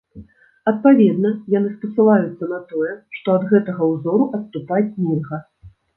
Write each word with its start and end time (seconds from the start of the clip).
Адпаведна, 0.71 1.31
яны 1.57 1.69
спасылаюцца 1.75 2.49
на 2.53 2.59
тое, 2.71 2.91
што 3.19 3.37
ад 3.41 3.45
гэтага 3.53 3.81
ўзору 3.93 4.23
адступаць 4.39 4.87
нельга. 5.05 5.37